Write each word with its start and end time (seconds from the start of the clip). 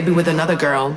maybe 0.00 0.12
with 0.12 0.28
another 0.28 0.54
girl. 0.54 0.96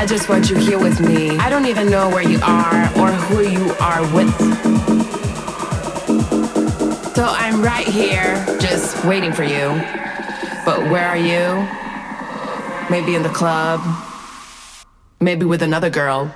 I 0.00 0.06
just 0.06 0.30
want 0.30 0.48
you 0.48 0.56
here 0.56 0.78
with 0.78 0.98
me. 0.98 1.36
I 1.36 1.50
don't 1.50 1.66
even 1.66 1.90
know 1.90 2.08
where 2.08 2.26
you 2.26 2.40
are 2.42 2.84
or 2.98 3.12
who 3.12 3.42
you 3.42 3.70
are 3.80 4.00
with. 4.14 4.34
So 7.14 7.26
I'm 7.26 7.60
right 7.60 7.86
here 7.86 8.34
just 8.58 9.04
waiting 9.04 9.30
for 9.30 9.44
you. 9.44 9.68
But 10.64 10.90
where 10.90 11.06
are 11.06 11.18
you? 11.18 11.68
Maybe 12.88 13.14
in 13.14 13.22
the 13.22 13.28
club 13.28 13.80
Maybe 15.22 15.44
with 15.44 15.60
another 15.60 15.90
girl. 15.90 16.34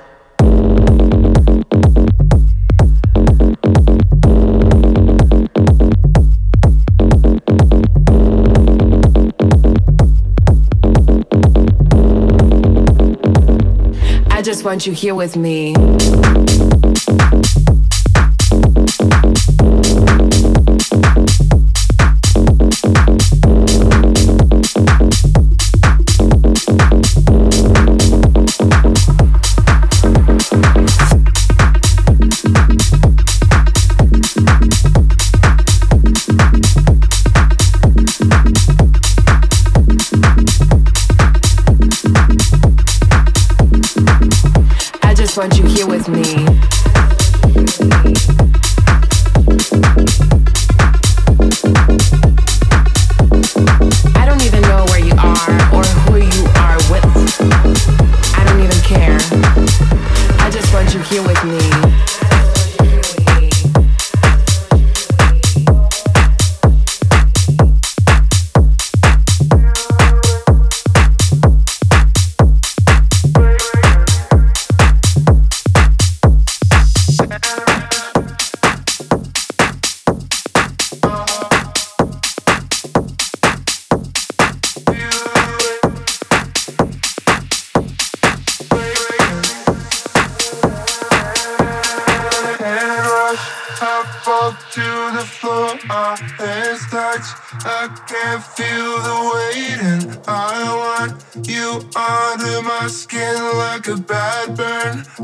Just 14.55 14.65
want 14.65 14.87
you 14.87 14.93
here 14.93 15.17
with 15.17 15.37
me. 15.37 15.75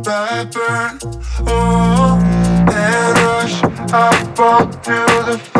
that 0.04 0.52
burn. 0.52 0.98
Oh, 1.46 2.18
and 2.72 3.18
rush. 3.18 3.62
I 3.92 4.34
fall 4.34 4.66
to 4.66 4.90
the. 5.26 5.59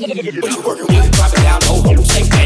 What 0.00 0.14
you 0.14 0.62
working 0.62 0.86
with? 0.86 1.12
Drop 1.12 1.30
it 1.30 1.42
down, 1.42 1.60
no 1.66 1.82
hold, 1.82 2.06
shake 2.06 2.39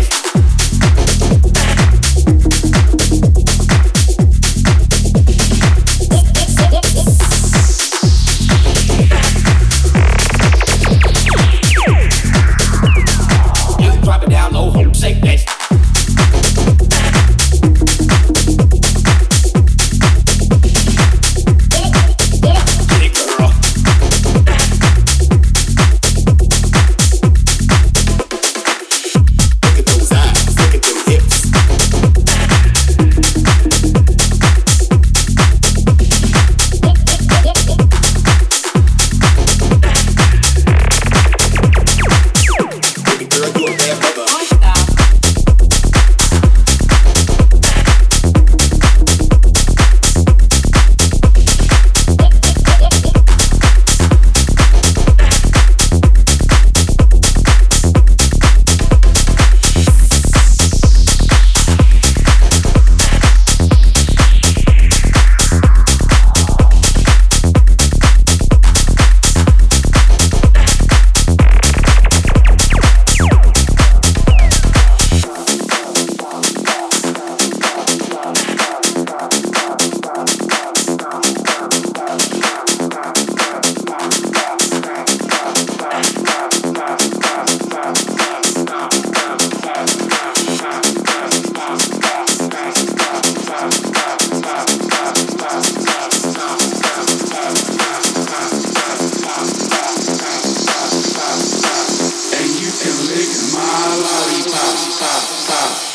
stop, 104.95 105.22
stop. 105.40 105.93